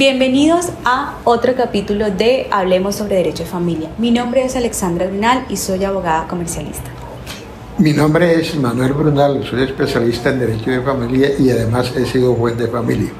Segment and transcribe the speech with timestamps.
[0.00, 3.90] Bienvenidos a otro capítulo de Hablemos sobre Derecho de Familia.
[3.98, 6.90] Mi nombre es Alexandra Brunal y soy abogada comercialista.
[7.76, 12.34] Mi nombre es Manuel Brunal, soy especialista en Derecho de Familia y además he sido
[12.34, 13.10] juez de familia.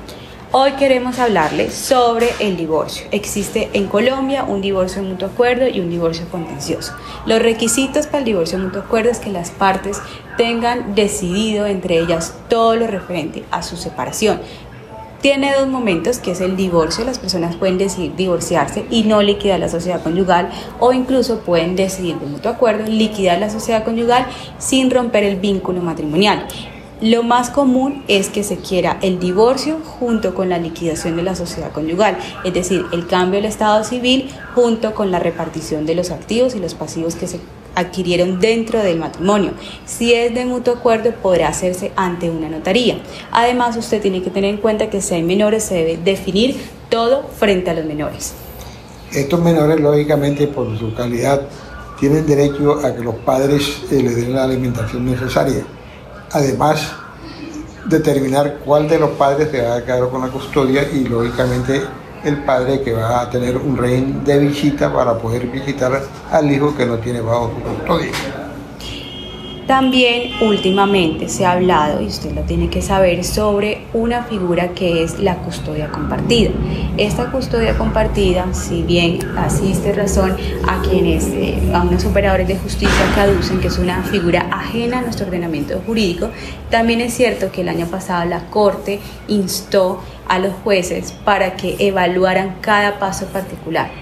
[0.52, 3.06] Hoy queremos hablarles sobre el divorcio.
[3.10, 6.94] Existe en Colombia un divorcio de mutuo acuerdo y un divorcio contencioso.
[7.26, 10.00] Los requisitos para el divorcio de mutuo acuerdo es que las partes
[10.38, 14.40] tengan decidido entre ellas todo lo referente a su separación,
[15.20, 17.04] tiene dos momentos, que es el divorcio.
[17.04, 22.18] Las personas pueden decidir divorciarse y no liquidar la sociedad conyugal o incluso pueden decidir
[22.18, 24.26] de mutuo acuerdo liquidar la sociedad conyugal
[24.58, 26.46] sin romper el vínculo matrimonial.
[27.00, 31.34] Lo más común es que se quiera el divorcio junto con la liquidación de la
[31.34, 36.10] sociedad conyugal, es decir, el cambio del estado civil junto con la repartición de los
[36.10, 37.40] activos y los pasivos que se
[37.74, 39.52] adquirieron dentro del matrimonio.
[39.86, 42.98] Si es de mutuo acuerdo, podrá hacerse ante una notaría.
[43.30, 46.56] Además, usted tiene que tener en cuenta que si hay menores, se debe definir
[46.88, 48.34] todo frente a los menores.
[49.12, 51.42] Estos menores, lógicamente, por su calidad,
[51.98, 55.64] tienen derecho a que los padres eh, les den la alimentación necesaria.
[56.32, 56.92] Además,
[57.86, 61.82] determinar cuál de los padres se va a quedar con la custodia y, lógicamente,
[62.24, 66.76] el padre que va a tener un régimen de visita para poder visitar al hijo
[66.76, 68.39] que no tiene bajo su custodia.
[69.70, 75.04] También últimamente se ha hablado, y usted lo tiene que saber, sobre una figura que
[75.04, 76.50] es la custodia compartida.
[76.96, 80.36] Esta custodia compartida, si bien asiste razón
[80.66, 84.98] a quienes, eh, a unos operadores de justicia que aducen que es una figura ajena
[84.98, 86.30] a nuestro ordenamiento jurídico,
[86.68, 88.98] también es cierto que el año pasado la Corte
[89.28, 93.92] instó a los jueces para que evaluaran cada paso particular.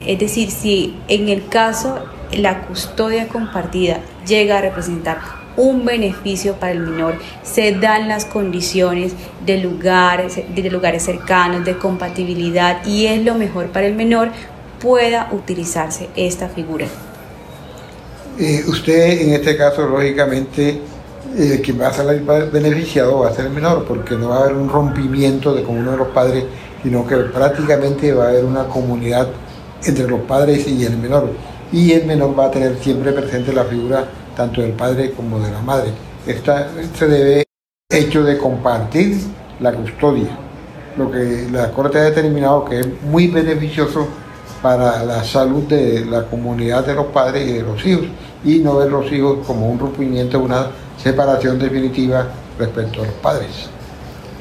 [0.00, 1.98] Es decir, si en el caso
[2.32, 5.18] la custodia compartida llega a representar
[5.56, 9.12] un beneficio para el menor, se dan las condiciones
[9.44, 14.30] de lugares, de lugares cercanos, de compatibilidad y es lo mejor para el menor,
[14.80, 16.86] pueda utilizarse esta figura.
[18.38, 20.80] Eh, usted en este caso, lógicamente,
[21.64, 24.54] quien va a salir beneficiado va a ser el menor, porque no va a haber
[24.54, 26.44] un rompimiento de con uno de los padres,
[26.82, 29.28] sino que prácticamente va a haber una comunidad
[29.84, 31.30] entre los padres y el menor
[31.72, 34.04] y el menor va a tener siempre presente la figura
[34.36, 35.90] tanto del padre como de la madre.
[36.26, 37.44] Esta se debe
[37.90, 39.18] hecho de compartir
[39.60, 40.30] la custodia,
[40.96, 44.06] lo que la Corte ha determinado que es muy beneficioso
[44.62, 48.06] para la salud de la comunidad de los padres y de los hijos,
[48.44, 50.66] y no ver los hijos como un rompimiento, una
[51.02, 52.28] separación definitiva
[52.58, 53.70] respecto a los padres.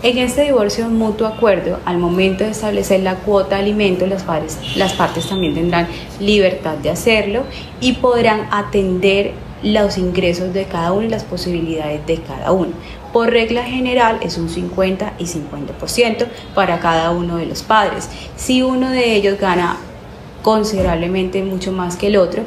[0.03, 4.23] En este divorcio mutuo acuerdo, al momento de establecer la cuota de alimentos, las,
[4.75, 5.87] las partes también tendrán
[6.19, 7.45] libertad de hacerlo
[7.81, 9.31] y podrán atender
[9.63, 12.73] los ingresos de cada uno y las posibilidades de cada uno.
[13.11, 18.07] Por regla general es un 50 y 50% para cada uno de los padres.
[18.35, 19.77] Si uno de ellos gana
[20.43, 22.43] considerablemente mucho más que el otro,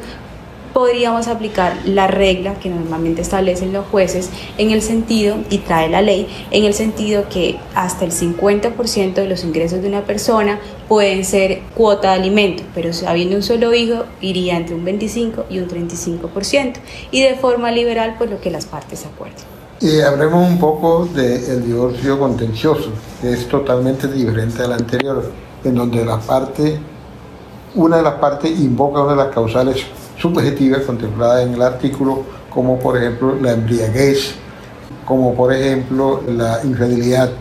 [0.73, 6.01] podríamos aplicar la regla que normalmente establecen los jueces en el sentido, y trae la
[6.01, 11.25] ley, en el sentido que hasta el 50% de los ingresos de una persona pueden
[11.25, 15.67] ser cuota de alimento, pero habiendo un solo hijo iría entre un 25 y un
[15.67, 16.73] 35%,
[17.11, 19.43] y de forma liberal pues lo que las partes acuerden.
[19.79, 25.31] Y hablemos un poco del divorcio contencioso, que es totalmente diferente al anterior,
[25.63, 26.79] en donde la parte,
[27.73, 29.83] una de las partes invoca una de las causales
[30.21, 34.35] subjetivas contempladas en el artículo, como por ejemplo la embriaguez,
[35.05, 37.31] como por ejemplo la infidelidad.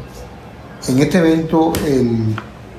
[0.88, 2.34] En este evento el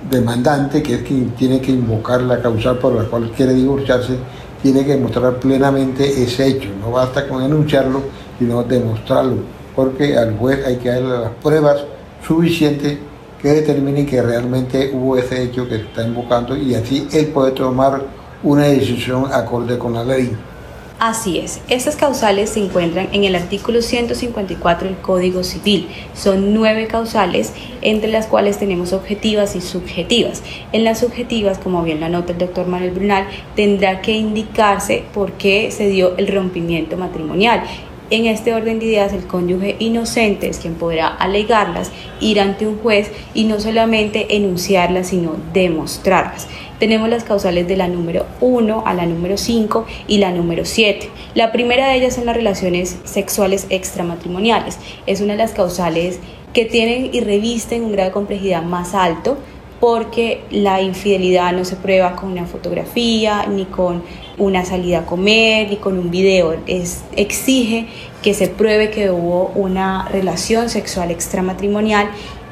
[0.10, 4.18] demandante, que es quien tiene que invocar la causal por la cual quiere divorciarse,
[4.64, 6.70] tiene que demostrar plenamente ese hecho.
[6.80, 8.02] No basta con enunciarlo,
[8.40, 9.38] sino demostrarlo,
[9.76, 11.84] porque al juez hay que darle las pruebas
[12.26, 12.98] suficientes
[13.40, 17.52] que determinen que realmente hubo ese hecho que se está invocando y así él puede
[17.52, 20.32] tomar una decisión acorde con la ley.
[21.00, 25.88] Así es, estas causales se encuentran en el artículo 154 del Código Civil.
[26.14, 30.44] Son nueve causales, entre las cuales tenemos objetivas y subjetivas.
[30.72, 35.32] En las subjetivas, como bien lo anota el doctor Manuel Brunal, tendrá que indicarse por
[35.32, 37.64] qué se dio el rompimiento matrimonial.
[38.12, 42.78] En este orden de ideas, el cónyuge inocente es quien podrá alegarlas, ir ante un
[42.78, 46.48] juez y no solamente enunciarlas, sino demostrarlas
[46.82, 51.12] tenemos las causales de la número 1 a la número 5 y la número 7.
[51.36, 54.80] La primera de ellas son las relaciones sexuales extramatrimoniales.
[55.06, 56.20] Es una de las causales
[56.54, 59.38] que tienen y revisten un grado de complejidad más alto
[59.80, 64.02] porque la infidelidad no se prueba con una fotografía, ni con
[64.40, 66.56] una salida a comer, ni con un video.
[66.66, 67.90] Es, exige
[68.24, 72.10] que se pruebe que hubo una relación sexual extramatrimonial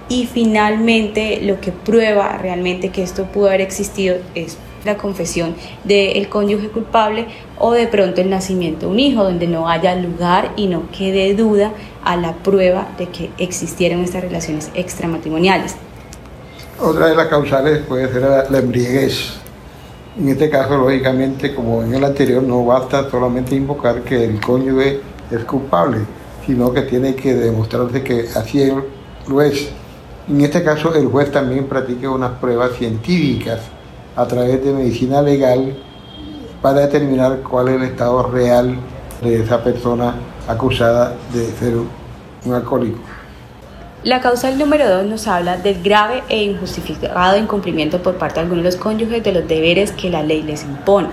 [0.10, 6.28] y finalmente lo que prueba realmente que esto pudo haber existido es la confesión del
[6.30, 7.28] cónyuge culpable
[7.58, 11.34] o de pronto el nacimiento de un hijo donde no haya lugar y no quede
[11.36, 11.72] duda
[12.04, 15.76] a la prueba de que existieron estas relaciones extramatrimoniales.
[16.82, 19.34] Otra de las causales puede ser la, embriaguez.
[20.18, 25.02] En este caso, lógicamente, como en el anterior, no basta solamente invocar que el cónyuge
[25.30, 26.00] es culpable,
[26.46, 28.72] sino que tiene que demostrarse que así
[29.28, 29.70] lo es.
[30.30, 33.62] En este caso, el juez también practica unas pruebas científicas
[34.16, 35.76] a través de medicina legal
[36.62, 38.76] para determinar cuál es el estado real
[39.24, 40.14] de esa persona
[40.48, 41.74] acusada de ser
[42.46, 43.00] un alcohólico.
[44.02, 48.64] La causal número 2 nos habla del grave e injustificado incumplimiento por parte de algunos
[48.64, 51.10] de los cónyuges de los deberes que la ley les impone.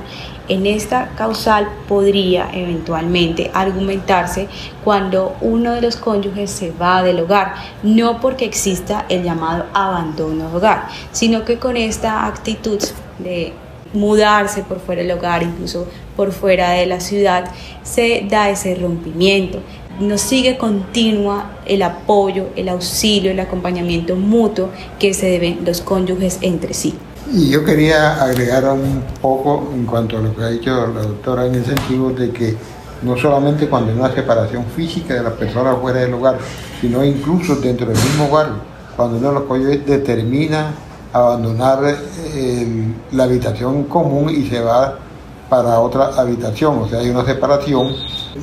[0.47, 4.47] En esta causal podría eventualmente argumentarse
[4.85, 10.49] cuando uno de los cónyuges se va del hogar, no porque exista el llamado abandono
[10.49, 12.79] de hogar, sino que con esta actitud
[13.19, 13.53] de
[13.95, 17.51] mudarse por fuera del hogar, incluso por fuera de la ciudad,
[17.83, 19.61] se da ese rompimiento,
[20.01, 26.39] nos sigue continua el apoyo, el auxilio, el acompañamiento mutuo que se deben los cónyuges
[26.41, 26.95] entre sí.
[27.33, 31.47] Y yo quería agregar un poco en cuanto a lo que ha dicho la doctora
[31.47, 32.57] en el sentido de que
[33.03, 36.39] no solamente cuando hay una separación física de las personas fuera del hogar,
[36.81, 38.51] sino incluso dentro del mismo hogar,
[38.97, 40.73] cuando uno de los cónyuges determina
[41.13, 41.97] abandonar
[43.13, 44.99] la habitación común y se va
[45.49, 47.95] para otra habitación, o sea, hay una separación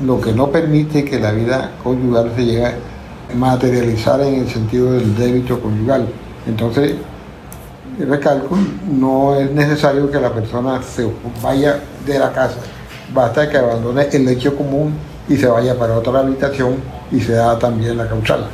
[0.02, 2.74] lo que no permite que la vida conyugal se llegue a
[3.36, 6.08] materializar en el sentido del débito conyugal.
[6.48, 6.96] Entonces,
[8.00, 8.58] recalco,
[8.92, 11.08] no es necesario que la persona se
[11.42, 12.58] vaya de la casa,
[13.14, 14.94] basta que abandone el lecho común
[15.28, 16.76] y se vaya para otra habitación
[17.12, 18.48] y se da también la causal.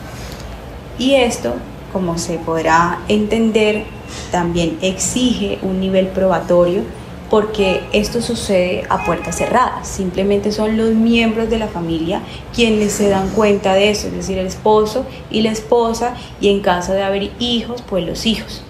[0.97, 1.53] Y esto,
[1.93, 3.85] como se podrá entender,
[4.31, 6.81] también exige un nivel probatorio
[7.29, 9.87] porque esto sucede a puertas cerradas.
[9.87, 12.21] Simplemente son los miembros de la familia
[12.53, 16.61] quienes se dan cuenta de eso, es decir, el esposo y la esposa, y en
[16.61, 18.63] caso de haber hijos, pues los hijos.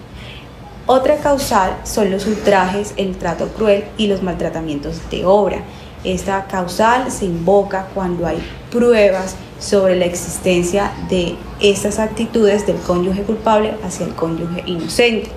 [0.86, 5.62] Otra causal son los ultrajes, el trato cruel y los maltratamientos de obra.
[6.02, 8.38] Esta causal se invoca cuando hay
[8.70, 15.30] pruebas sobre la existencia de estas actitudes del cónyuge culpable hacia el cónyuge inocente.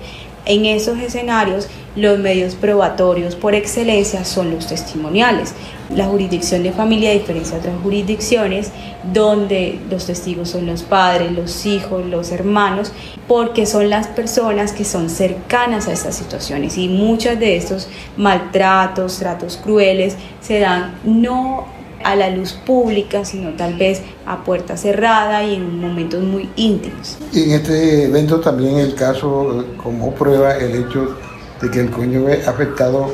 [0.46, 5.54] En esos escenarios, los medios probatorios por excelencia son los testimoniales.
[5.94, 8.70] La jurisdicción de familia, a diferencia de otras jurisdicciones,
[9.12, 12.92] donde los testigos son los padres, los hijos, los hermanos,
[13.28, 19.18] porque son las personas que son cercanas a estas situaciones y muchos de estos maltratos,
[19.18, 21.66] tratos crueles se dan no
[22.04, 27.18] a la luz pública, sino tal vez a puerta cerrada y en momentos muy íntimos.
[27.32, 31.16] Y en este evento también el caso como prueba el hecho
[31.60, 33.10] de que el cónyuge afectado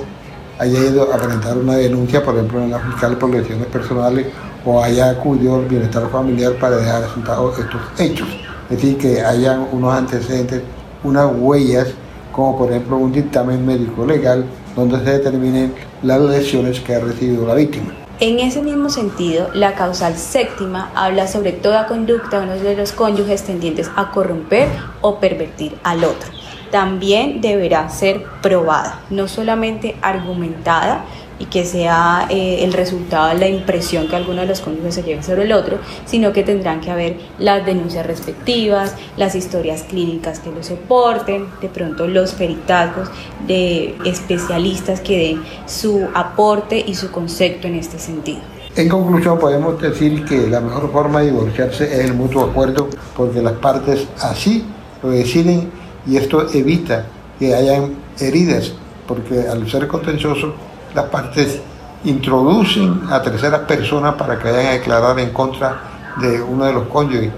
[0.59, 4.27] haya ido a presentar una denuncia, por ejemplo, en la fiscal por lesiones personales
[4.65, 8.29] o haya acudido al bienestar familiar para dejar sentados estos hechos.
[8.69, 10.63] Es decir, que hayan unos antecedentes,
[11.03, 11.89] unas huellas,
[12.33, 14.45] como por ejemplo un dictamen médico legal
[14.77, 15.73] donde se determinen
[16.03, 18.00] las lesiones que ha recibido la víctima.
[18.23, 22.93] En ese mismo sentido, la causal séptima habla sobre toda conducta de uno de los
[22.93, 24.69] cónyuges tendientes a corromper
[25.01, 26.31] o pervertir al otro.
[26.71, 31.07] También deberá ser probada, no solamente argumentada,
[31.41, 35.23] y que sea eh, el resultado la impresión que alguno de los cónyuges se lleve
[35.23, 40.53] sobre el otro, sino que tendrán que haber las denuncias respectivas, las historias clínicas que
[40.53, 43.09] lo soporten, de pronto los peritazgos
[43.47, 48.41] de especialistas que den su aporte y su concepto en este sentido.
[48.77, 53.43] En conclusión, podemos decir que la mejor forma de divorciarse es el mutuo acuerdo porque
[53.43, 54.65] las partes así
[55.03, 55.71] lo deciden
[56.07, 57.07] y esto evita
[57.39, 58.73] que hayan heridas
[59.09, 60.55] porque al ser contencioso
[60.95, 61.61] las partes
[62.05, 65.81] introducen a terceras personas para que vayan a declarar en contra
[66.21, 67.31] de uno de los cónyuges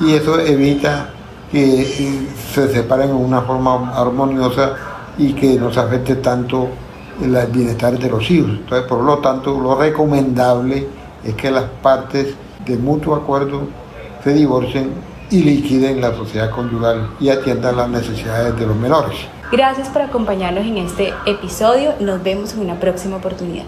[0.00, 1.10] y eso evita
[1.50, 4.74] que eh, se separen en una forma armoniosa
[5.18, 6.68] y que no se afecte tanto
[7.20, 8.50] el bienestar de los hijos.
[8.50, 10.86] Entonces, por lo tanto, lo recomendable
[11.22, 13.62] es que las partes de mutuo acuerdo
[14.22, 14.92] se divorcien
[15.30, 19.16] y liquiden la sociedad conyugal y atiendan las necesidades de los menores.
[19.52, 21.94] Gracias por acompañarnos en este episodio.
[21.98, 23.66] Nos vemos en una próxima oportunidad.